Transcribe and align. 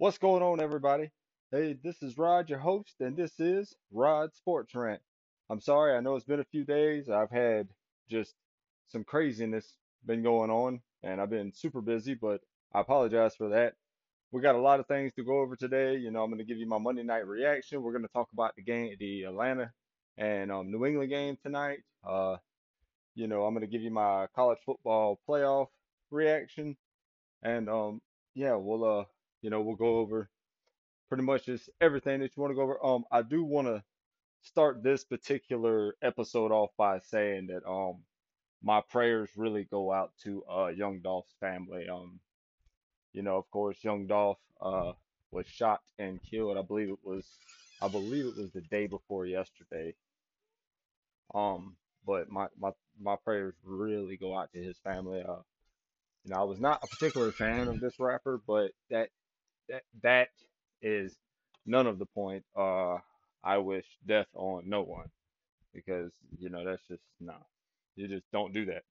What's 0.00 0.16
going 0.16 0.42
on, 0.42 0.62
everybody? 0.62 1.10
Hey, 1.52 1.76
this 1.84 2.02
is 2.02 2.16
Rod, 2.16 2.48
your 2.48 2.58
host, 2.58 2.94
and 3.00 3.14
this 3.14 3.38
is 3.38 3.76
Rod 3.92 4.34
Sports 4.34 4.74
Rant. 4.74 5.02
I'm 5.50 5.60
sorry, 5.60 5.94
I 5.94 6.00
know 6.00 6.16
it's 6.16 6.24
been 6.24 6.40
a 6.40 6.44
few 6.52 6.64
days. 6.64 7.10
I've 7.10 7.30
had 7.30 7.68
just 8.08 8.34
some 8.88 9.04
craziness 9.04 9.74
been 10.06 10.22
going 10.22 10.50
on, 10.50 10.80
and 11.02 11.20
I've 11.20 11.28
been 11.28 11.52
super 11.54 11.82
busy, 11.82 12.14
but 12.14 12.40
I 12.72 12.80
apologize 12.80 13.36
for 13.36 13.50
that. 13.50 13.74
We 14.32 14.40
got 14.40 14.54
a 14.54 14.58
lot 14.62 14.80
of 14.80 14.86
things 14.86 15.12
to 15.16 15.22
go 15.22 15.40
over 15.40 15.54
today. 15.54 15.98
You 15.98 16.10
know, 16.10 16.22
I'm 16.22 16.30
going 16.30 16.38
to 16.38 16.46
give 16.46 16.56
you 16.56 16.66
my 16.66 16.78
Monday 16.78 17.02
night 17.02 17.26
reaction. 17.26 17.82
We're 17.82 17.92
going 17.92 18.00
to 18.00 18.12
talk 18.14 18.28
about 18.32 18.56
the 18.56 18.62
game, 18.62 18.96
the 18.98 19.24
Atlanta 19.24 19.70
and 20.16 20.50
um, 20.50 20.70
New 20.70 20.86
England 20.86 21.10
game 21.10 21.36
tonight. 21.42 21.80
Uh, 22.08 22.36
you 23.14 23.26
know, 23.26 23.44
I'm 23.44 23.52
going 23.52 23.66
to 23.66 23.70
give 23.70 23.82
you 23.82 23.90
my 23.90 24.28
college 24.34 24.60
football 24.64 25.20
playoff 25.28 25.66
reaction, 26.10 26.78
and 27.42 27.68
um, 27.68 28.00
yeah, 28.34 28.54
we'll 28.54 29.00
uh, 29.00 29.04
you 29.42 29.50
know, 29.50 29.60
we'll 29.60 29.76
go 29.76 29.98
over 29.98 30.28
pretty 31.08 31.24
much 31.24 31.46
just 31.46 31.68
everything 31.80 32.20
that 32.20 32.36
you 32.36 32.40
want 32.40 32.52
to 32.52 32.54
go 32.54 32.62
over. 32.62 32.84
Um, 32.84 33.04
I 33.10 33.22
do 33.22 33.44
want 33.44 33.66
to 33.66 33.82
start 34.42 34.82
this 34.82 35.04
particular 35.04 35.94
episode 36.02 36.52
off 36.52 36.70
by 36.78 36.98
saying 37.00 37.48
that 37.48 37.68
um, 37.68 37.98
my 38.62 38.80
prayers 38.80 39.30
really 39.36 39.64
go 39.64 39.92
out 39.92 40.12
to 40.22 40.44
uh 40.44 40.66
Young 40.68 41.00
Dolph's 41.00 41.34
family. 41.40 41.88
Um, 41.88 42.20
you 43.12 43.22
know, 43.22 43.36
of 43.36 43.50
course, 43.50 43.82
Young 43.82 44.06
Dolph 44.06 44.38
uh 44.60 44.92
was 45.30 45.46
shot 45.46 45.80
and 45.98 46.20
killed. 46.22 46.58
I 46.58 46.62
believe 46.62 46.90
it 46.90 46.98
was, 47.02 47.24
I 47.80 47.88
believe 47.88 48.26
it 48.26 48.36
was 48.36 48.50
the 48.52 48.60
day 48.62 48.86
before 48.86 49.26
yesterday. 49.26 49.94
Um, 51.34 51.76
but 52.06 52.30
my 52.30 52.46
my 52.58 52.70
my 53.00 53.16
prayers 53.16 53.54
really 53.64 54.16
go 54.16 54.36
out 54.36 54.52
to 54.52 54.62
his 54.62 54.76
family. 54.78 55.22
Uh, 55.22 55.42
you 56.24 56.32
know, 56.32 56.36
I 56.40 56.44
was 56.44 56.60
not 56.60 56.82
a 56.82 56.86
particular 56.86 57.32
fan 57.32 57.68
of 57.68 57.80
this 57.80 57.98
rapper, 57.98 58.40
but 58.46 58.72
that 58.90 59.08
that 59.70 59.84
that 60.02 60.28
is 60.82 61.16
none 61.66 61.88
of 61.88 61.98
the 62.00 62.06
point. 62.06 62.44
Uh, 62.56 62.98
I 63.44 63.58
wish 63.58 63.86
death 64.06 64.28
on 64.34 64.68
no 64.68 64.82
one 64.82 65.10
because 65.74 66.12
you 66.38 66.50
know 66.50 66.64
that's 66.64 66.86
just 66.88 67.02
no, 67.20 67.34
you 67.96 68.08
just 68.08 68.26
don't 68.32 68.54
do 68.54 68.66
that. 68.66 68.82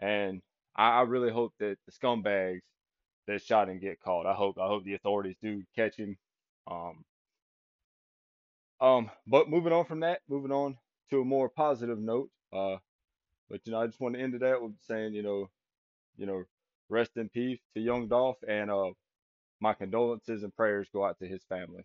And 0.00 0.42
I, 0.76 0.90
I 0.90 1.02
really 1.02 1.32
hope 1.32 1.54
that 1.60 1.78
the 1.86 1.92
scumbags 1.92 2.62
that 3.26 3.42
shot 3.42 3.68
him 3.68 3.78
get 3.80 4.00
caught. 4.00 4.26
I 4.26 4.34
hope 4.34 4.58
I 4.58 4.66
hope 4.68 4.84
the 4.84 4.94
authorities 4.94 5.36
do 5.42 5.62
catch 5.76 5.96
him. 5.96 6.16
Um, 6.70 7.04
um, 8.80 9.10
but 9.26 9.48
moving 9.50 9.72
on 9.72 9.84
from 9.86 10.00
that, 10.00 10.20
moving 10.28 10.52
on 10.52 10.76
to 11.10 11.20
a 11.20 11.24
more 11.24 11.48
positive 11.48 11.98
note. 11.98 12.30
Uh, 12.52 12.76
but 13.50 13.60
you 13.64 13.72
know, 13.72 13.80
I 13.82 13.86
just 13.86 14.00
want 14.00 14.14
to 14.16 14.20
end 14.20 14.34
that 14.40 14.62
with 14.62 14.72
saying, 14.86 15.14
you 15.14 15.22
know, 15.22 15.50
you 16.16 16.26
know, 16.26 16.44
rest 16.88 17.12
in 17.16 17.28
peace 17.28 17.60
to 17.74 17.80
young 17.80 18.08
Dolph, 18.08 18.38
and 18.48 18.70
uh, 18.70 18.90
my 19.62 19.74
condolences 19.74 20.44
and 20.44 20.56
prayers 20.56 20.90
go 20.92 21.06
out 21.06 21.18
to 21.20 21.28
his 21.28 21.44
family, 21.44 21.84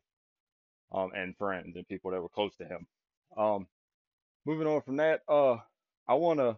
um, 0.93 1.11
and 1.15 1.37
friends 1.37 1.75
and 1.77 1.87
people 1.87 2.11
that 2.11 2.21
were 2.21 2.29
close 2.29 2.55
to 2.57 2.65
him. 2.65 2.87
Um, 3.37 3.67
moving 4.45 4.67
on 4.67 4.81
from 4.81 4.97
that, 4.97 5.21
uh, 5.29 5.57
I 6.07 6.15
wanna 6.15 6.57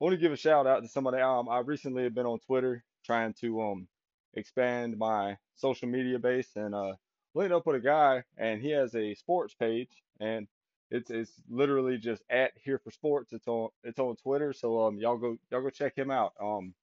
want 0.00 0.12
to 0.14 0.18
give 0.18 0.32
a 0.32 0.36
shout 0.36 0.66
out 0.66 0.82
to 0.82 0.88
somebody. 0.88 1.20
Um, 1.20 1.48
I 1.48 1.60
recently 1.60 2.04
have 2.04 2.14
been 2.14 2.26
on 2.26 2.40
Twitter 2.40 2.84
trying 3.04 3.34
to 3.34 3.62
um 3.62 3.88
expand 4.34 4.98
my 4.98 5.36
social 5.56 5.88
media 5.88 6.18
base 6.18 6.50
and 6.56 6.74
uh 6.74 6.94
linked 7.34 7.52
up 7.54 7.66
with 7.66 7.76
a 7.76 7.80
guy 7.80 8.22
and 8.38 8.62
he 8.62 8.70
has 8.70 8.94
a 8.94 9.14
sports 9.14 9.54
page 9.54 9.90
and 10.20 10.48
it's 10.90 11.10
it's 11.10 11.32
literally 11.48 11.98
just 11.98 12.22
at 12.30 12.52
here 12.56 12.78
for 12.78 12.90
sports. 12.90 13.32
It's 13.32 13.48
on 13.48 13.70
it's 13.84 13.98
on 13.98 14.16
Twitter. 14.16 14.52
So 14.52 14.86
um 14.86 14.98
y'all 14.98 15.18
go 15.18 15.36
y'all 15.50 15.62
go 15.62 15.70
check 15.70 15.96
him 15.96 16.10
out. 16.10 16.34
Um, 16.40 16.74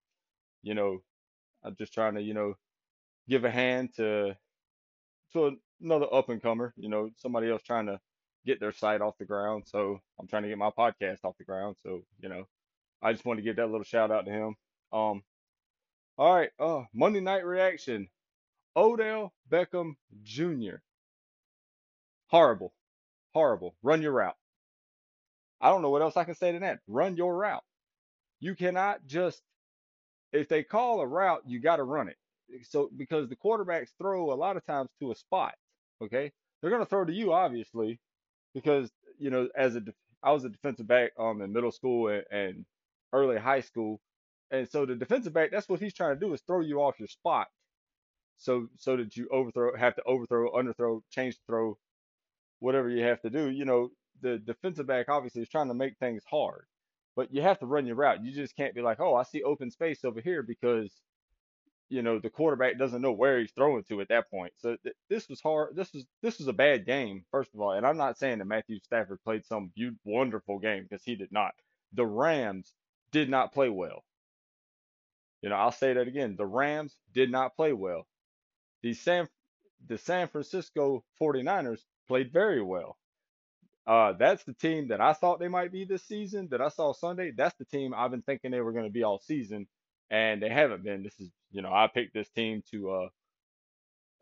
you 0.64 0.76
know, 0.76 1.04
I'm 1.64 1.76
just 1.78 1.94
trying 1.94 2.16
to, 2.16 2.22
you 2.22 2.34
know, 2.34 2.56
give 3.30 3.45
a 3.45 3.52
hand 3.52 3.94
to 3.97 4.36
to 5.33 5.58
another 5.81 6.08
up 6.14 6.30
and 6.30 6.42
comer, 6.42 6.73
you 6.78 6.89
know, 6.89 7.09
somebody 7.17 7.49
else 7.49 7.61
trying 7.64 7.88
to 7.88 7.99
get 8.45 8.60
their 8.60 8.71
site 8.71 9.02
off 9.02 9.17
the 9.20 9.26
ground. 9.26 9.65
So 9.67 9.99
I'm 10.20 10.27
trying 10.27 10.43
to 10.43 10.49
get 10.49 10.58
my 10.58 10.71
podcast 10.71 11.20
off 11.23 11.37
the 11.37 11.43
ground. 11.43 11.76
So, 11.83 12.04
you 12.20 12.30
know, 12.30 12.45
I 13.02 13.11
just 13.14 13.26
want 13.26 13.37
to 13.39 13.43
give 13.43 13.58
that 13.58 13.67
little 13.67 13.83
shout 13.83 14.11
out 14.11 14.26
to 14.26 14.32
him. 14.32 14.55
Um, 14.93 15.23
all 16.17 16.36
right, 16.36 16.49
uh, 16.60 16.83
Monday 16.93 17.20
night 17.21 17.45
reaction. 17.45 18.10
Odell 18.76 19.33
Beckham 19.52 19.93
Jr. 20.23 20.77
Horrible. 22.27 22.73
Horrible. 23.33 23.76
Run 23.83 24.02
your 24.02 24.14
route. 24.14 24.37
I 25.61 25.70
don't 25.70 25.82
know 25.82 25.89
what 25.89 26.02
else 26.04 26.17
I 26.17 26.23
can 26.23 26.36
say 26.36 26.52
to 26.52 26.60
that. 26.60 26.80
Run 26.87 27.17
your 27.17 27.36
route. 27.36 27.64
You 28.39 28.55
cannot 28.55 29.05
just 29.08 29.42
if 30.32 30.48
they 30.49 30.64
call 30.64 31.02
a 31.02 31.08
route, 31.08 31.43
you 31.48 31.60
got 31.60 31.77
to 31.77 31.83
run 31.83 32.10
it. 32.10 32.17
So 32.64 32.90
because 32.96 33.30
the 33.30 33.36
quarterbacks 33.36 33.90
throw 34.00 34.32
a 34.34 34.36
lot 34.36 34.58
of 34.58 34.66
times 34.66 34.90
to 35.02 35.12
a 35.12 35.16
spot, 35.16 35.56
okay? 36.04 36.32
They're 36.62 36.72
going 36.72 36.84
to 36.84 36.90
throw 36.90 37.06
to 37.06 37.14
you 37.14 37.34
obviously 37.34 38.00
because 38.54 38.92
you 39.20 39.30
know 39.30 39.50
as 39.56 39.76
a 39.76 39.82
I 40.24 40.32
was 40.32 40.46
a 40.46 40.50
defensive 40.50 40.88
back 40.88 41.12
um 41.20 41.42
in 41.42 41.54
middle 41.54 41.72
school 41.72 42.10
and, 42.10 42.24
and 42.32 42.66
early 43.14 43.38
high 43.38 43.62
school. 43.62 44.02
And 44.52 44.70
so 44.70 44.86
the 44.86 44.96
defensive 44.96 45.34
back, 45.34 45.52
that's 45.52 45.70
what 45.70 45.80
he's 45.82 45.94
trying 45.94 46.20
to 46.20 46.26
do 46.26 46.34
is 46.34 46.42
throw 46.42 46.62
you 46.62 46.82
off 46.82 47.00
your 47.00 47.10
spot. 47.10 47.48
So 48.38 48.70
so 48.78 48.98
that 48.98 49.16
you 49.18 49.28
overthrow 49.32 49.76
have 49.78 49.96
to 49.96 50.04
overthrow, 50.06 50.52
underthrow, 50.54 51.02
change 51.12 51.38
throw, 51.48 51.78
whatever 52.60 52.90
you 52.90 53.04
have 53.04 53.22
to 53.22 53.30
do. 53.30 53.50
You 53.50 53.66
know, 53.66 53.90
the 54.22 54.40
defensive 54.40 54.88
back 54.88 55.10
obviously 55.10 55.42
is 55.44 55.50
trying 55.50 55.68
to 55.70 55.74
make 55.74 55.98
things 56.00 56.24
hard. 56.30 56.66
But 57.16 57.34
you 57.34 57.42
have 57.42 57.60
to 57.60 57.66
run 57.68 57.88
your 57.88 57.96
route. 57.96 58.24
You 58.24 58.32
just 58.34 58.56
can't 58.56 58.76
be 58.76 58.82
like, 58.82 59.00
oh, 59.00 59.16
I 59.16 59.24
see 59.24 59.44
open 59.44 59.72
space 59.72 60.06
over 60.06 60.22
here 60.22 60.44
because 60.44 60.92
you 61.89 62.02
know 62.02 62.20
the 62.20 62.30
quarterback 62.30 62.77
doesn't 62.77 63.02
know 63.02 63.11
where 63.11 63.39
he's 63.39 63.52
throwing 63.52 63.83
to 63.86 64.02
at 64.02 64.09
that 64.09 64.30
point. 64.30 64.53
So 64.58 64.77
th- 64.83 64.95
this 65.09 65.30
was 65.30 65.42
hard. 65.42 65.75
This 65.75 65.93
was 65.93 66.05
this 66.21 66.39
was 66.39 66.48
a 66.48 66.53
bad 66.53 66.86
game, 66.86 67.25
first 67.31 67.53
of 67.53 67.61
all. 67.61 67.73
And 67.73 67.86
I'm 67.86 67.98
not 67.98 68.17
saying 68.17 68.39
that 68.39 68.45
Matthew 68.45 68.80
Stafford 68.80 69.23
played 69.23 69.45
some 69.45 69.71
beautiful, 69.75 70.14
wonderful 70.14 70.59
game 70.59 70.83
because 70.83 71.03
he 71.03 71.15
did 71.15 71.31
not. 71.31 71.53
The 71.93 72.05
Rams 72.05 72.73
did 73.11 73.30
not 73.30 73.53
play 73.53 73.70
well. 73.70 74.03
You 75.42 75.49
know, 75.49 75.55
I'll 75.55 75.71
say 75.71 75.93
that 75.93 76.08
again. 76.08 76.36
The 76.37 76.45
Rams 76.45 76.95
did 77.14 77.31
not 77.31 77.55
play 77.55 77.73
well. 77.73 78.08
The 78.83 78.93
San 78.93 79.27
the 79.87 79.98
San 79.98 80.27
Francisco 80.27 81.04
49ers 81.21 81.81
played 82.08 82.33
very 82.33 82.61
well. 82.61 82.98
Uh, 83.87 84.14
that's 84.14 84.43
the 84.43 84.54
team 84.54 84.89
that 84.89 85.02
I 85.02 85.14
thought 85.14 85.39
they 85.39 85.48
might 85.48 85.71
be 85.71 85.86
this 85.86 86.04
season 86.04 86.49
that 86.52 86.61
I 86.61 86.69
saw 86.69 86.93
Sunday. 86.93 87.31
That's 87.31 87.55
the 87.55 87.65
team 87.65 87.93
I've 87.95 88.11
been 88.11 88.21
thinking 88.21 88.52
they 88.52 88.61
were 88.61 88.73
going 88.73 88.86
to 88.86 88.92
be 88.92 89.04
all 89.04 89.19
season, 89.19 89.67
and 90.10 90.42
they 90.42 90.50
haven't 90.50 90.84
been. 90.84 91.04
This 91.04 91.20
is, 91.20 91.30
you 91.52 91.62
know, 91.62 91.73
I 91.73 91.88
picked 91.88 92.14
this 92.14 92.30
team 92.30 92.64
to 92.72 92.92
uh 92.92 93.10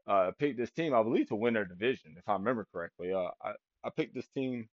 uh 0.08 0.32
pick 0.40 0.58
this 0.58 0.72
team, 0.72 0.94
I 0.94 1.04
believe, 1.04 1.28
to 1.30 1.36
win 1.36 1.54
their 1.56 1.66
division, 1.66 2.16
if 2.18 2.28
I 2.28 2.34
remember 2.34 2.68
correctly. 2.74 3.14
Uh, 3.14 3.30
I 3.44 3.54
I 3.84 3.90
picked 3.96 4.16
this 4.16 4.28
team 4.30 4.70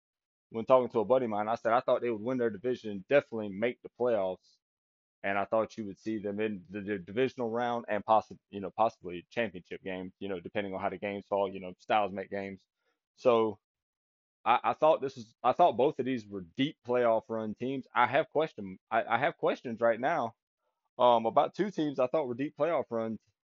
when 0.50 0.65
talking 0.65 0.89
to 0.91 1.00
a 1.00 1.05
buddy 1.05 1.27
of 1.27 1.31
mine. 1.31 1.49
I 1.49 1.56
said 1.56 1.72
I 1.72 1.81
thought 1.81 2.03
they 2.03 2.11
would 2.11 2.22
win 2.22 2.39
their 2.39 2.50
division, 2.50 3.05
definitely 3.09 3.50
make 3.50 3.83
the 3.83 3.91
playoffs, 4.00 4.59
and 5.25 5.39
I 5.39 5.45
thought 5.47 5.77
you 5.78 5.87
would 5.87 5.99
see 5.99 6.19
them 6.19 6.41
in 6.41 6.62
the, 6.71 6.81
the 6.81 6.99
divisional 6.99 7.50
round 7.50 7.87
and 7.89 8.05
possibly, 8.05 8.41
you 8.50 8.61
know, 8.61 8.72
possibly 8.77 9.27
championship 9.31 9.83
game. 9.84 10.12
You 10.21 10.28
know, 10.28 10.41
depending 10.41 10.75
on 10.75 10.81
how 10.81 10.91
the 10.91 10.99
games 10.99 11.27
fall. 11.28 11.50
You 11.50 11.61
know, 11.61 11.72
styles 11.81 12.12
make 12.12 12.31
games. 12.31 12.61
So 13.16 13.59
I, 14.45 14.61
I 14.65 14.72
thought 14.75 15.03
this 15.03 15.16
was 15.16 15.34
I 15.45 15.53
thought 15.53 15.77
both 15.77 15.99
of 16.00 16.06
these 16.06 16.27
were 16.27 16.47
deep 16.56 16.77
playoff 16.89 17.22
run 17.28 17.55
teams. 17.55 17.87
I 17.95 18.06
have 18.09 18.31
question 18.31 18.78
I, 18.91 19.05
I 19.05 19.19
have 19.19 19.37
questions 19.39 19.81
right 19.81 20.00
now 20.00 20.34
um 20.99 21.27
about 21.27 21.55
two 21.55 21.71
teams 21.71 21.99
I 22.01 22.07
thought 22.09 22.29
were 22.29 22.34
deep 22.34 22.55
playoff 22.59 22.84
run 22.91 23.19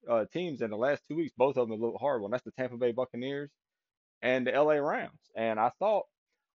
uh, 0.09 0.25
teams 0.31 0.61
in 0.61 0.69
the 0.71 0.77
last 0.77 1.03
two 1.07 1.15
weeks. 1.15 1.33
Both 1.37 1.57
of 1.57 1.67
them 1.67 1.79
a 1.79 1.83
little 1.83 1.99
hard 1.99 2.21
one. 2.21 2.31
That's 2.31 2.43
the 2.43 2.51
Tampa 2.51 2.77
Bay 2.77 2.91
Buccaneers 2.93 3.49
and 4.21 4.47
the 4.47 4.51
LA 4.51 4.75
Rams. 4.75 5.19
And 5.35 5.59
I 5.59 5.71
thought 5.79 6.05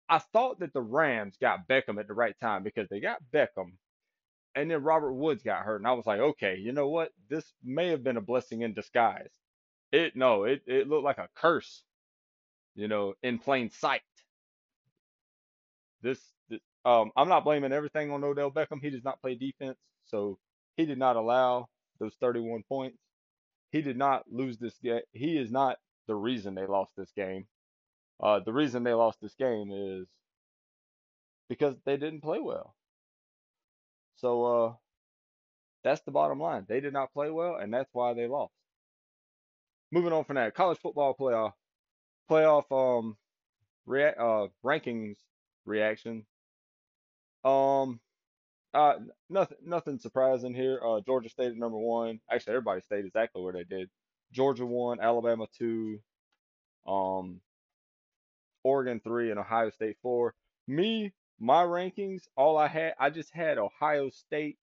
I 0.08 0.18
thought 0.18 0.60
that 0.60 0.72
the 0.72 0.82
Rams 0.82 1.36
got 1.40 1.68
Beckham 1.68 2.00
at 2.00 2.08
the 2.08 2.14
right 2.14 2.34
time 2.40 2.62
because 2.64 2.88
they 2.90 3.00
got 3.00 3.22
Beckham 3.32 3.72
and 4.54 4.70
then 4.70 4.82
Robert 4.82 5.14
Woods 5.14 5.42
got 5.42 5.64
hurt. 5.64 5.78
And 5.78 5.86
I 5.88 5.92
was 5.92 6.06
like, 6.06 6.20
okay, 6.20 6.56
you 6.56 6.72
know 6.72 6.88
what? 6.88 7.10
This 7.28 7.52
may 7.64 7.88
have 7.88 8.04
been 8.04 8.16
a 8.16 8.22
blessing 8.22 8.62
in 8.62 8.74
disguise. 8.74 9.30
It 9.92 10.16
no, 10.16 10.44
it, 10.44 10.62
it 10.66 10.88
looked 10.88 11.04
like 11.04 11.18
a 11.18 11.28
curse, 11.34 11.82
you 12.74 12.88
know, 12.88 13.14
in 13.22 13.38
plain 13.38 13.70
sight. 13.70 14.02
This, 16.02 16.20
th- 16.50 16.62
um, 16.84 17.10
I'm 17.16 17.28
not 17.28 17.44
blaming 17.44 17.72
everything 17.72 18.10
on 18.12 18.24
Odell 18.24 18.50
Beckham. 18.50 18.80
He 18.82 18.90
does 18.90 19.04
not 19.04 19.20
play 19.20 19.34
defense, 19.34 19.78
so 20.06 20.38
he 20.80 20.86
did 20.86 20.98
not 20.98 21.16
allow 21.16 21.68
those 21.98 22.14
31 22.20 22.62
points. 22.66 22.96
He 23.70 23.82
did 23.82 23.98
not 23.98 24.24
lose 24.30 24.56
this 24.58 24.78
game. 24.82 25.02
He 25.12 25.36
is 25.36 25.50
not 25.52 25.76
the 26.08 26.14
reason 26.14 26.54
they 26.54 26.64
lost 26.64 26.92
this 26.96 27.12
game. 27.14 27.46
Uh, 28.18 28.40
the 28.40 28.52
reason 28.52 28.82
they 28.82 28.94
lost 28.94 29.18
this 29.20 29.34
game 29.34 29.70
is 29.70 30.08
because 31.50 31.76
they 31.84 31.98
didn't 31.98 32.22
play 32.22 32.38
well. 32.40 32.74
So 34.16 34.44
uh, 34.44 34.72
that's 35.84 36.00
the 36.02 36.12
bottom 36.12 36.40
line. 36.40 36.64
They 36.66 36.80
did 36.80 36.94
not 36.94 37.12
play 37.12 37.28
well, 37.28 37.56
and 37.56 37.72
that's 37.72 37.90
why 37.92 38.14
they 38.14 38.26
lost. 38.26 38.54
Moving 39.92 40.12
on 40.14 40.24
from 40.24 40.36
that, 40.36 40.54
college 40.54 40.78
football 40.78 41.14
playoff 41.18 41.52
playoff 42.30 42.70
um 42.72 43.16
rea- 43.84 44.14
uh 44.18 44.46
rankings 44.64 45.16
reaction. 45.66 46.24
Um, 47.44 48.00
uh, 48.74 48.94
nothing, 49.28 49.56
nothing 49.64 49.98
surprising 49.98 50.54
here. 50.54 50.80
Uh, 50.84 51.00
Georgia 51.00 51.28
State 51.28 51.52
at 51.52 51.56
number 51.56 51.78
one. 51.78 52.20
Actually, 52.30 52.54
everybody 52.54 52.80
stayed 52.82 53.04
exactly 53.04 53.42
where 53.42 53.52
they 53.52 53.64
did. 53.64 53.90
Georgia 54.32 54.66
one, 54.66 55.00
Alabama 55.00 55.46
two, 55.58 56.00
um, 56.86 57.40
Oregon 58.64 59.00
three, 59.00 59.30
and 59.30 59.40
Ohio 59.40 59.70
State 59.70 59.96
four. 60.02 60.34
Me, 60.68 61.12
my 61.40 61.64
rankings, 61.64 62.22
all 62.36 62.56
I 62.56 62.68
had, 62.68 62.94
I 62.98 63.10
just 63.10 63.32
had 63.34 63.58
Ohio 63.58 64.10
State. 64.10 64.58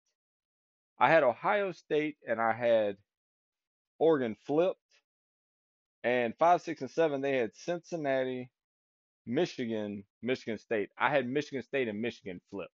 I 0.99 1.09
had 1.09 1.23
Ohio 1.23 1.71
State 1.73 2.17
and 2.27 2.39
I 2.41 2.53
had 2.53 2.97
Oregon 3.99 4.35
flipped. 4.45 4.79
And 6.03 6.33
five, 6.37 6.61
six, 6.61 6.81
and 6.81 6.89
seven, 6.91 7.21
they 7.21 7.37
had 7.37 7.55
Cincinnati, 7.55 8.49
Michigan, 9.25 10.05
Michigan 10.21 10.57
State. 10.57 10.89
I 10.97 11.09
had 11.09 11.27
Michigan 11.27 11.63
State 11.63 11.89
and 11.89 12.01
Michigan 12.01 12.39
flipped. 12.49 12.71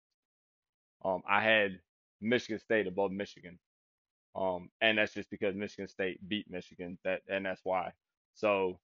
Um, 1.06 1.22
I 1.28 1.44
had 1.44 1.80
Michigan 2.22 2.60
State 2.60 2.88
above 2.88 3.12
Michigan. 3.12 3.60
Um, 4.36 4.70
and 4.82 4.98
that's 4.98 5.14
just 5.14 5.30
because 5.30 5.56
Michigan 5.56 5.88
State 5.88 6.28
beat 6.28 6.50
Michigan. 6.50 6.98
That 7.04 7.22
and 7.30 7.46
that's 7.46 7.62
why. 7.64 7.92
So, 8.36 8.80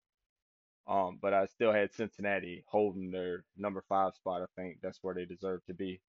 um, 0.88 1.19
but 1.21 1.33
I 1.33 1.45
still 1.48 1.74
had 1.74 1.94
Cincinnati 1.94 2.63
holding 2.68 3.12
their 3.12 3.45
number 3.57 3.83
five 3.89 4.16
spot. 4.16 4.42
I 4.42 4.62
think 4.62 4.80
that's 4.81 5.00
where 5.04 5.16
they 5.16 5.25
deserve 5.25 5.66
to 5.68 5.74
be. 5.74 6.01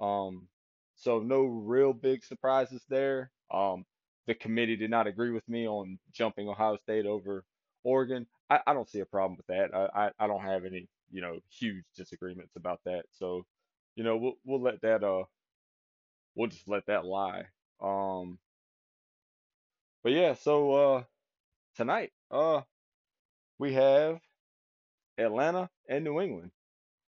Um, 0.00 0.48
so 0.96 1.20
no 1.20 1.42
real 1.44 1.92
big 1.92 2.24
surprises 2.24 2.82
there. 2.88 3.30
Um, 3.52 3.84
the 4.26 4.34
committee 4.34 4.76
did 4.76 4.90
not 4.90 5.06
agree 5.06 5.30
with 5.30 5.48
me 5.48 5.68
on 5.68 5.98
jumping 6.12 6.48
Ohio 6.48 6.76
State 6.78 7.06
over 7.06 7.44
Oregon. 7.84 8.26
I, 8.50 8.60
I 8.66 8.74
don't 8.74 8.88
see 8.88 9.00
a 9.00 9.06
problem 9.06 9.36
with 9.36 9.46
that. 9.48 9.74
I, 9.74 10.06
I, 10.06 10.10
I 10.20 10.26
don't 10.26 10.42
have 10.42 10.64
any, 10.64 10.88
you 11.10 11.20
know, 11.22 11.38
huge 11.50 11.84
disagreements 11.96 12.56
about 12.56 12.80
that. 12.86 13.04
So, 13.12 13.46
you 13.96 14.04
know, 14.04 14.16
we'll 14.16 14.34
we'll 14.44 14.62
let 14.62 14.80
that 14.82 15.04
uh 15.04 15.24
we'll 16.36 16.50
just 16.50 16.68
let 16.68 16.86
that 16.86 17.06
lie. 17.06 17.46
Um, 17.82 18.38
but 20.04 20.12
yeah, 20.12 20.34
so 20.34 20.72
uh 20.74 21.04
tonight, 21.76 22.12
uh 22.30 22.62
we 23.58 23.74
have 23.74 24.20
Atlanta 25.18 25.70
and 25.88 26.04
New 26.04 26.20
England. 26.20 26.52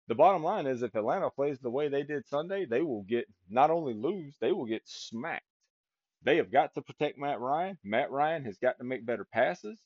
The 0.09 0.15
bottom 0.15 0.45
line 0.45 0.67
is 0.67 0.83
if 0.83 0.95
Atlanta 0.95 1.31
plays 1.31 1.59
the 1.61 1.71
way 1.71 1.89
they 1.89 2.05
did 2.05 2.29
Sunday, 2.29 2.67
they 2.67 2.83
will 2.83 3.03
get 3.03 3.27
not 3.51 3.71
only 3.71 3.95
lose, 3.95 4.37
they 4.41 4.53
will 4.53 4.67
get 4.67 4.83
smacked. 4.87 5.45
They 6.23 6.37
have 6.39 6.53
got 6.53 6.75
to 6.75 6.83
protect 6.83 7.19
Matt 7.19 7.41
Ryan. 7.41 7.79
Matt 7.85 8.11
Ryan 8.11 8.45
has 8.45 8.59
got 8.59 8.79
to 8.79 8.85
make 8.85 9.07
better 9.07 9.27
passes. 9.33 9.81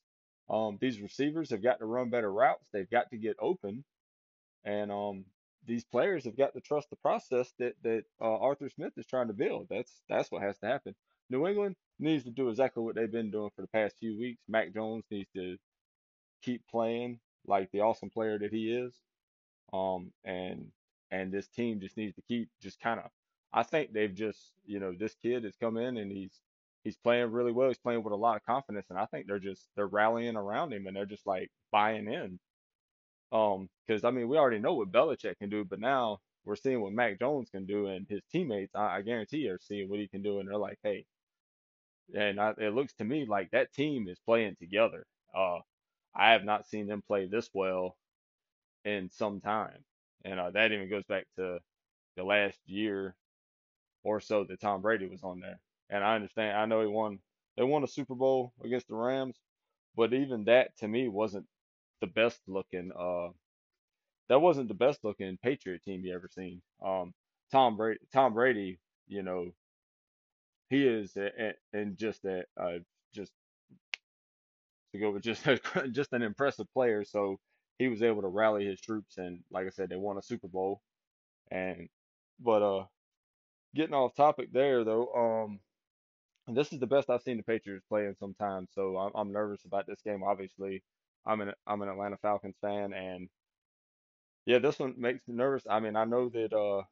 Um, 0.51 0.79
these 0.81 1.01
receivers 1.01 1.51
have 1.51 1.63
got 1.63 1.79
to 1.79 1.87
run 1.87 2.11
better 2.11 2.33
routes. 2.33 2.69
They've 2.73 2.91
got 2.91 3.11
to 3.11 3.19
get 3.19 3.37
open, 3.41 3.85
and 4.65 4.91
um, 4.93 5.25
these 5.67 5.85
players 5.85 6.25
have 6.25 6.37
got 6.37 6.55
to 6.55 6.61
trust 6.61 6.91
the 6.91 6.97
process 6.97 7.53
that 7.59 7.75
that 7.83 8.05
uh, 8.21 8.39
Arthur 8.39 8.69
Smith 8.69 8.93
is 8.97 9.07
trying 9.07 9.29
to 9.29 9.35
build. 9.35 9.67
That's 9.71 10.03
that's 10.09 10.31
what 10.31 10.43
has 10.43 10.59
to 10.59 10.67
happen. 10.67 10.95
New 11.29 11.47
England 11.47 11.77
needs 11.99 12.25
to 12.25 12.31
do 12.31 12.49
exactly 12.49 12.83
what 12.83 12.95
they've 12.97 13.11
been 13.11 13.31
doing 13.31 13.51
for 13.55 13.63
the 13.63 13.69
past 13.69 13.97
few 13.99 14.19
weeks. 14.19 14.43
Mac 14.49 14.75
Jones 14.75 15.05
needs 15.11 15.29
to 15.37 15.57
keep 16.43 16.63
playing 16.69 17.21
like 17.47 17.71
the 17.73 17.81
awesome 17.81 18.11
player 18.11 18.39
that 18.39 18.53
he 18.53 18.73
is. 18.73 18.95
Um, 19.73 20.13
and 20.25 20.67
and 21.11 21.33
this 21.33 21.49
team 21.49 21.81
just 21.81 21.97
needs 21.97 22.15
to 22.17 22.23
keep 22.23 22.49
just 22.61 22.81
kind 22.81 23.01
of. 23.01 23.11
I 23.53 23.65
think 23.65 23.93
they've 23.93 24.15
just, 24.15 24.53
you 24.65 24.79
know, 24.79 24.93
this 24.97 25.15
kid 25.21 25.43
has 25.45 25.57
come 25.57 25.77
in 25.77 25.97
and 25.97 26.11
he's 26.11 26.41
he's 26.85 26.97
playing 26.97 27.33
really 27.33 27.53
well. 27.53 27.69
He's 27.69 27.79
playing 27.79 28.03
with 28.03 28.13
a 28.13 28.17
lot 28.17 28.37
of 28.37 28.45
confidence, 28.45 28.87
and 28.91 28.99
I 28.99 29.07
think 29.07 29.27
they're 29.27 29.39
just 29.39 29.69
they're 29.77 29.87
rallying 29.87 30.37
around 30.37 30.73
him 30.73 30.87
and 30.87 30.97
they're 30.97 31.07
just 31.07 31.27
like 31.27 31.51
buying 31.73 32.07
in. 32.09 32.39
Um, 33.33 33.69
because 33.87 34.05
I 34.05 34.11
mean, 34.11 34.29
we 34.29 34.39
already 34.39 34.59
know 34.61 34.75
what 34.75 34.93
Belichick 34.93 35.39
can 35.39 35.51
do, 35.51 35.65
but 35.65 35.81
now 35.81 36.19
we're 36.45 36.57
seeing 36.57 36.81
what 36.81 36.93
Mac 36.93 37.19
Jones 37.21 37.51
can 37.51 37.67
do, 37.67 37.89
and 37.89 38.07
his 38.09 38.23
teammates, 38.33 38.75
I, 38.75 38.99
I 38.99 39.03
guarantee, 39.03 39.49
are 39.49 39.59
seeing 39.63 39.89
what 39.89 40.01
he 40.01 40.09
can 40.09 40.23
do, 40.23 40.41
and 40.41 40.49
they're 40.49 40.57
like, 40.59 40.79
hey, 40.83 41.07
and 42.15 42.41
I, 42.41 42.53
it 42.59 42.75
looks 42.75 42.93
to 42.95 43.05
me 43.05 43.27
like 43.27 43.51
that 43.53 43.73
team 43.73 44.09
is 44.09 44.19
playing 44.27 44.57
together. 44.61 45.05
Uh, 45.37 45.59
I 46.15 46.33
have 46.33 46.45
not 46.45 46.67
seen 46.67 46.87
them 46.87 47.03
play 47.07 47.27
this 47.27 47.51
well 47.55 47.97
in 48.85 49.11
some 49.11 49.41
time. 49.41 49.85
And 50.25 50.41
uh, 50.41 50.51
that 50.53 50.73
even 50.73 50.91
goes 50.91 51.05
back 51.07 51.27
to 51.39 51.59
the 52.17 52.25
last 52.25 52.59
year 52.67 53.15
or 54.05 54.21
so 54.21 54.45
that 54.45 54.61
Tom 54.61 54.83
Brady 54.83 55.09
was 55.09 55.23
on 55.23 55.41
there. 55.41 55.61
And 55.91 56.05
I 56.05 56.17
understand, 56.17 56.57
I 56.57 56.67
know 56.67 56.81
he 56.83 56.89
won, 56.89 57.19
they 57.57 57.65
won 57.65 57.85
a 57.85 57.89
Super 57.89 58.15
Bowl 58.15 58.53
against 58.65 58.89
the 58.89 58.95
Rams, 58.95 59.37
but 59.97 60.13
even 60.15 60.45
that 60.45 60.77
to 60.79 60.89
me 60.89 61.09
wasn't 61.09 61.47
the 62.01 62.07
best 62.07 62.41
looking, 62.47 62.91
uh, 62.99 63.29
that 64.29 64.41
wasn't 64.41 64.69
the 64.69 64.75
best 64.75 65.01
looking 65.05 65.39
Patriot 65.43 65.83
team 65.85 66.05
you 66.05 66.15
ever 66.15 66.29
seen. 66.29 66.63
Um, 66.85 67.13
Tom 67.53 67.77
Brady, 67.77 68.01
Tom 68.13 68.35
Brady, 68.35 68.79
you 69.09 69.23
know, 69.23 69.51
he 70.71 70.87
is, 70.87 71.17
and 71.73 71.97
just 71.99 72.23
that, 72.23 72.47
uh, 72.61 72.79
just 73.15 73.33
to 74.93 74.99
go 74.99 75.11
with 75.13 75.23
just 75.23 75.45
just 75.93 76.13
an 76.13 76.23
impressive 76.23 76.67
player. 76.73 77.05
So 77.05 77.39
he 77.79 77.89
was 77.89 78.03
able 78.03 78.23
to 78.23 78.29
rally 78.29 78.67
his 78.67 78.81
troops, 78.81 79.19
and 79.19 79.41
like 79.51 79.67
I 79.67 79.71
said, 79.71 79.89
they 79.89 79.97
won 79.97 80.19
a 80.19 80.23
Super 80.23 80.49
Bowl. 80.49 80.81
And 81.51 81.89
but 82.41 82.63
uh, 82.63 82.85
getting 83.75 83.95
off 83.95 84.15
topic 84.15 84.53
there 84.53 84.85
though, 84.85 85.47
um, 85.49 85.61
this 86.55 86.73
is 86.73 86.81
the 86.81 86.87
best 86.87 87.11
I've 87.11 87.23
seen 87.23 87.37
the 87.37 87.43
Patriots 87.43 87.85
play 87.89 88.07
in 88.07 88.17
some 88.17 88.35
time. 88.35 88.67
So 88.75 88.97
I'm, 88.97 89.13
I'm 89.15 89.33
nervous 89.33 89.65
about 89.65 89.87
this 89.87 90.01
game. 90.03 90.23
Obviously, 90.23 90.83
I'm 91.27 91.41
an 91.41 91.53
I'm 91.67 91.83
an 91.83 91.89
Atlanta 91.89 92.17
Falcons 92.23 92.57
fan, 92.61 92.93
and 92.93 93.29
yeah, 94.47 94.59
this 94.59 94.79
one 94.79 94.95
makes 94.99 95.27
me 95.29 95.35
nervous. 95.35 95.65
I 95.69 95.81
mean, 95.81 95.97
I 95.97 96.05
know 96.05 96.29
that 96.31 96.53
uh, 96.53 96.83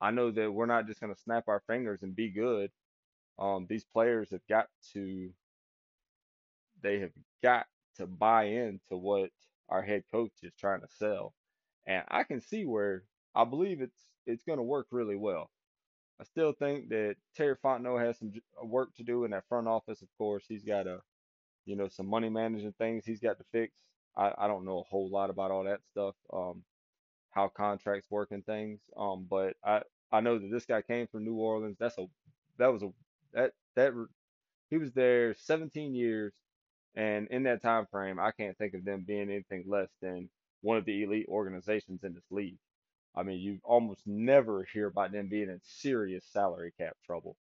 I 0.00 0.10
know 0.10 0.30
that 0.30 0.52
we're 0.52 0.66
not 0.66 0.86
just 0.86 1.00
gonna 1.00 1.16
snap 1.16 1.44
our 1.48 1.62
fingers 1.66 2.02
and 2.02 2.16
be 2.16 2.30
good. 2.30 2.70
Um, 3.38 3.66
these 3.68 3.84
players 3.84 4.30
have 4.30 4.46
got 4.48 4.66
to 4.94 5.30
they 6.82 7.00
have 7.00 7.12
got 7.42 7.66
to 7.96 8.06
buy 8.06 8.44
into 8.44 8.96
what 8.96 9.30
our 9.68 9.82
head 9.82 10.02
coach 10.12 10.32
is 10.42 10.52
trying 10.58 10.80
to 10.80 10.88
sell. 10.98 11.34
And 11.86 12.02
I 12.08 12.24
can 12.24 12.40
see 12.40 12.64
where 12.64 13.04
I 13.34 13.44
believe 13.44 13.80
it's 13.80 14.00
it's 14.26 14.44
to 14.44 14.62
work 14.62 14.86
really 14.90 15.16
well. 15.16 15.50
I 16.20 16.24
still 16.24 16.52
think 16.52 16.90
that 16.90 17.16
Terry 17.34 17.56
Fontenot 17.64 18.04
has 18.04 18.18
some 18.18 18.32
work 18.62 18.94
to 18.96 19.02
do 19.02 19.24
in 19.24 19.30
that 19.30 19.48
front 19.48 19.66
office. 19.68 20.02
Of 20.02 20.08
course, 20.18 20.44
he's 20.48 20.64
got 20.64 20.86
a, 20.86 21.00
you 21.66 21.76
know, 21.76 21.88
some 21.88 22.06
money 22.06 22.28
managing 22.28 22.72
things 22.72 23.04
he's 23.04 23.20
got 23.20 23.38
to 23.38 23.44
fix. 23.52 23.72
I, 24.16 24.32
I 24.38 24.48
don't 24.48 24.64
know 24.64 24.80
a 24.80 24.84
whole 24.90 25.10
lot 25.10 25.30
about 25.30 25.50
all 25.50 25.64
that 25.64 25.80
stuff, 25.92 26.14
um, 26.32 26.62
how 27.30 27.48
contracts 27.48 28.10
work 28.10 28.30
and 28.32 28.44
things. 28.44 28.80
Um, 28.96 29.26
but 29.30 29.56
I 29.64 29.82
I 30.12 30.20
know 30.20 30.38
that 30.38 30.50
this 30.50 30.66
guy 30.66 30.82
came 30.82 31.06
from 31.08 31.24
New 31.24 31.36
Orleans. 31.36 31.76
That's 31.78 31.98
a 31.98 32.06
that 32.58 32.72
was 32.72 32.82
a 32.82 32.92
that 33.32 33.52
that 33.76 33.92
he 34.70 34.78
was 34.78 34.92
there 34.92 35.34
17 35.34 35.94
years 35.94 36.32
and 36.96 37.28
in 37.28 37.44
that 37.44 37.62
time 37.62 37.86
frame, 37.90 38.18
I 38.18 38.32
can't 38.32 38.56
think 38.58 38.74
of 38.74 38.84
them 38.84 39.04
being 39.06 39.30
anything 39.30 39.64
less 39.68 39.88
than 40.02 40.28
one 40.62 40.76
of 40.76 40.84
the 40.84 41.04
elite 41.04 41.26
organizations 41.28 42.04
in 42.04 42.14
this 42.14 42.24
league. 42.30 42.58
I 43.14 43.22
mean, 43.22 43.40
you 43.40 43.60
almost 43.64 44.06
never 44.06 44.64
hear 44.72 44.86
about 44.88 45.12
them 45.12 45.28
being 45.28 45.50
in 45.50 45.60
serious 45.64 46.24
salary 46.32 46.72
cap 46.78 46.96
trouble. 47.06 47.36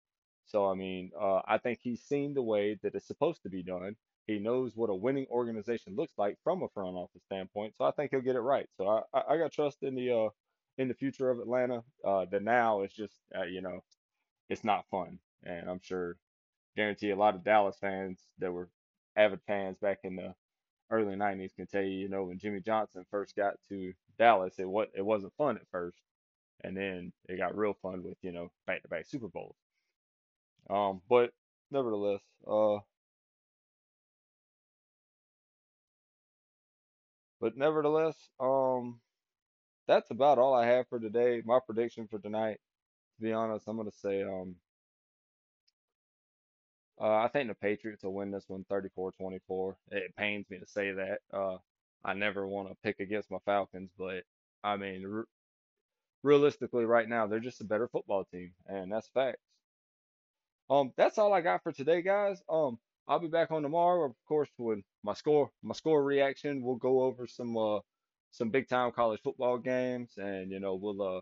So, 0.46 0.70
I 0.70 0.76
mean, 0.76 1.12
uh, 1.20 1.42
I 1.48 1.58
think 1.58 1.80
he's 1.82 2.02
seen 2.02 2.34
the 2.34 2.42
way 2.42 2.78
that 2.84 2.96
it's 2.96 3.08
supposed 3.08 3.44
to 3.44 3.50
be 3.50 3.64
done. 3.64 3.96
He 4.28 4.40
knows 4.40 4.76
what 4.76 4.90
a 4.90 4.96
winning 4.96 5.28
organization 5.30 5.96
looks 5.96 6.14
like 6.18 6.38
from 6.44 6.64
a 6.64 6.70
front 6.70 6.96
office 6.96 7.24
standpoint. 7.26 7.76
So 7.78 7.86
I 7.86 7.92
think 7.92 8.12
he'll 8.12 8.22
get 8.22 8.36
it 8.36 8.42
right. 8.42 8.68
So 8.78 9.04
I, 9.14 9.22
I, 9.30 9.38
got 9.38 9.52
trust 9.52 9.84
in 9.84 9.96
the 9.96 10.12
uh, 10.12 10.30
in 10.78 10.88
the 10.88 10.96
future 10.96 11.30
of 11.30 11.40
Atlanta. 11.40 11.84
Uh, 12.04 12.26
the 12.26 12.40
now 12.40 12.82
is 12.82 12.92
just 12.92 13.14
uh, 13.38 13.44
you 13.44 13.62
know, 13.62 13.84
it's 14.50 14.64
not 14.64 14.86
fun, 14.90 15.20
and 15.44 15.70
I'm 15.70 15.80
sure 15.82 16.18
guarantee 16.76 17.12
a 17.12 17.16
lot 17.16 17.36
of 17.36 17.44
Dallas 17.44 17.78
fans 17.80 18.20
that 18.40 18.52
were 18.52 18.70
avid 19.16 19.40
fans 19.48 19.78
back 19.80 20.00
in 20.04 20.16
the 20.16 20.34
early 20.92 21.16
90s 21.16 21.56
can 21.56 21.68
tell 21.68 21.82
you, 21.82 21.98
you 21.98 22.10
know, 22.10 22.24
when 22.24 22.38
Jimmy 22.38 22.60
Johnson 22.62 23.06
first 23.10 23.36
got 23.36 23.56
to 23.70 23.94
Dallas, 24.18 24.56
it 24.60 24.68
was 24.68 24.88
it 24.96 25.06
wasn't 25.06 25.34
fun 25.38 25.58
at 25.58 25.68
first, 25.72 25.98
and 26.62 26.76
then 26.76 27.12
it 27.28 27.38
got 27.38 27.58
real 27.58 27.76
fun 27.82 28.04
with 28.04 28.18
you 28.22 28.32
know 28.32 28.52
back-to-back 28.68 29.06
Super 29.08 29.28
Bowls. 29.28 29.56
Um, 30.70 31.02
but 31.10 31.32
nevertheless, 31.72 32.22
uh, 32.48 32.80
but 37.40 37.58
nevertheless, 37.58 38.16
um, 38.40 39.00
that's 39.88 40.12
about 40.12 40.40
all 40.40 40.54
I 40.56 40.68
have 40.68 40.88
for 40.90 41.00
today. 41.00 41.42
My 41.46 41.60
prediction 41.66 42.08
for 42.08 42.20
tonight, 42.20 42.60
to 43.18 43.24
be 43.24 43.34
honest, 43.34 43.68
I'm 43.68 43.78
gonna 43.78 43.92
say 43.92 44.24
um 44.24 44.56
uh, 47.00 47.16
I 47.18 47.28
think 47.28 47.50
the 47.50 47.56
Patriots 47.56 48.04
will 48.04 48.14
win 48.14 48.32
this 48.32 48.48
one 48.48 48.66
34-24. 48.66 49.76
It 49.92 50.16
pains 50.16 50.50
me 50.50 50.60
to 50.60 50.66
say 50.66 50.92
that. 50.94 51.20
Uh, 51.34 51.58
I 52.04 52.14
never 52.14 52.48
want 52.48 52.70
to 52.70 52.76
pick 52.84 53.00
against 53.00 53.32
my 53.32 53.40
Falcons, 53.46 53.92
but 53.98 54.24
I 54.64 54.78
mean, 54.78 55.06
r 55.06 55.26
realistically, 56.24 56.86
right 56.86 57.10
now 57.10 57.28
they're 57.28 57.40
just 57.40 57.62
a 57.62 57.66
better 57.66 57.88
football 57.88 58.26
team, 58.26 58.54
and 58.68 58.92
that's 58.92 59.10
facts. 59.10 59.45
Um, 60.70 60.92
that's 60.98 61.18
all 61.18 61.34
I 61.34 61.42
got 61.42 61.64
for 61.64 61.72
today, 61.72 62.02
guys. 62.02 62.42
Um, 62.50 62.80
I'll 63.08 63.20
be 63.20 63.28
back 63.28 63.52
on 63.52 63.62
tomorrow, 63.62 64.06
of 64.06 64.16
course, 64.28 64.50
with 64.58 64.80
my 65.04 65.14
score, 65.14 65.52
my 65.62 65.76
score 65.76 66.04
reaction. 66.04 66.64
We'll 66.64 66.76
go 66.78 67.04
over 67.04 67.28
some 67.28 67.56
uh 67.58 67.80
some 68.32 68.50
big 68.50 68.68
time 68.68 68.92
college 68.92 69.22
football 69.24 69.58
games, 69.60 70.14
and 70.18 70.52
you 70.52 70.60
know 70.60 70.76
we'll 70.76 71.02
uh 71.02 71.22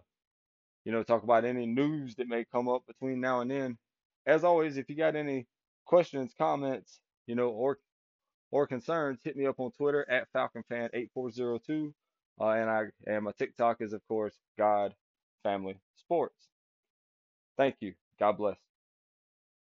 you 0.85 0.91
know 0.93 1.03
talk 1.03 1.23
about 1.23 1.45
any 1.45 1.65
news 1.65 2.15
that 2.15 2.29
may 2.29 2.45
come 2.45 2.69
up 2.69 2.85
between 2.87 3.19
now 3.19 3.41
and 3.41 3.51
then. 3.51 3.77
As 4.25 4.43
always, 4.45 4.77
if 4.77 4.89
you 4.89 4.95
got 4.95 5.15
any 5.17 5.47
questions, 5.85 6.33
comments, 6.37 6.99
you 7.27 7.35
know, 7.35 7.49
or 7.49 7.79
or 8.51 8.67
concerns, 8.67 9.19
hit 9.23 9.35
me 9.35 9.45
up 9.47 9.59
on 9.59 9.71
Twitter 9.71 10.09
at 10.09 10.27
FalconFan8402. 10.33 11.93
Uh, 12.39 12.45
and 12.49 12.69
I 12.69 12.83
and 13.07 13.25
my 13.25 13.31
TikTok 13.37 13.81
is 13.81 13.93
of 13.93 14.01
course 14.07 14.35
God 14.57 14.93
Family 15.43 15.77
Sports. 15.97 16.47
Thank 17.57 17.75
you. 17.81 17.93
God 18.19 18.37
bless. 18.37 18.72